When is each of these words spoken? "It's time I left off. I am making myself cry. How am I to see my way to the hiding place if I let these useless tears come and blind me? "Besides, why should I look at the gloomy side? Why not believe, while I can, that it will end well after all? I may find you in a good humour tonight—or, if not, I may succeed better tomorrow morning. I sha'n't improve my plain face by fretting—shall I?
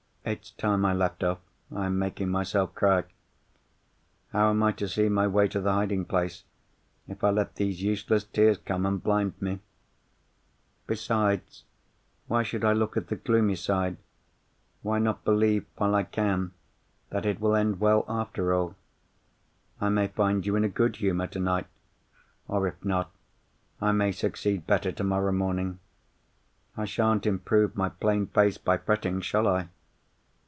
"It's 0.23 0.51
time 0.51 0.85
I 0.85 0.93
left 0.93 1.23
off. 1.23 1.39
I 1.71 1.87
am 1.87 1.97
making 1.97 2.29
myself 2.29 2.75
cry. 2.75 3.05
How 4.31 4.51
am 4.51 4.61
I 4.61 4.71
to 4.73 4.87
see 4.87 5.09
my 5.09 5.25
way 5.25 5.47
to 5.47 5.59
the 5.59 5.73
hiding 5.73 6.05
place 6.05 6.43
if 7.07 7.23
I 7.23 7.31
let 7.31 7.55
these 7.55 7.81
useless 7.81 8.23
tears 8.23 8.59
come 8.59 8.85
and 8.85 9.01
blind 9.01 9.33
me? 9.41 9.61
"Besides, 10.85 11.63
why 12.27 12.43
should 12.43 12.63
I 12.63 12.71
look 12.71 12.95
at 12.95 13.07
the 13.07 13.15
gloomy 13.15 13.55
side? 13.55 13.97
Why 14.83 14.99
not 14.99 15.25
believe, 15.25 15.65
while 15.77 15.95
I 15.95 16.03
can, 16.03 16.51
that 17.09 17.25
it 17.25 17.41
will 17.41 17.55
end 17.55 17.79
well 17.79 18.05
after 18.07 18.53
all? 18.53 18.75
I 19.81 19.89
may 19.89 20.07
find 20.07 20.45
you 20.45 20.55
in 20.55 20.63
a 20.63 20.69
good 20.69 20.97
humour 20.97 21.25
tonight—or, 21.25 22.67
if 22.67 22.85
not, 22.85 23.11
I 23.81 23.91
may 23.91 24.11
succeed 24.11 24.67
better 24.67 24.91
tomorrow 24.91 25.31
morning. 25.31 25.79
I 26.77 26.85
sha'n't 26.85 27.25
improve 27.25 27.75
my 27.75 27.89
plain 27.89 28.27
face 28.27 28.59
by 28.59 28.77
fretting—shall 28.77 29.47
I? 29.47 29.69